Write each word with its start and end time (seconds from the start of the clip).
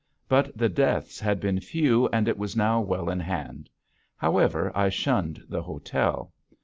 But 0.27 0.57
the 0.57 0.67
deaths 0.67 1.19
had 1.19 1.39
been 1.39 1.59
few 1.59 2.07
and 2.07 2.27
it 2.27 2.35
was 2.35 2.55
now 2.55 2.79
well 2.81 3.07
in 3.07 3.19
hand. 3.19 3.69
However, 4.17 4.71
I 4.73 4.89
shunned 4.89 5.43
the 5.47 5.61
hotel. 5.61 6.33